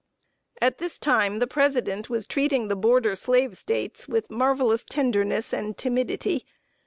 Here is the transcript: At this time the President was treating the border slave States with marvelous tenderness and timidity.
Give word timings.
At 0.59 0.79
this 0.79 0.97
time 0.97 1.37
the 1.37 1.45
President 1.45 2.09
was 2.09 2.25
treating 2.25 2.69
the 2.69 2.75
border 2.75 3.15
slave 3.15 3.55
States 3.55 4.07
with 4.07 4.31
marvelous 4.31 4.83
tenderness 4.83 5.53
and 5.53 5.77
timidity. 5.77 6.43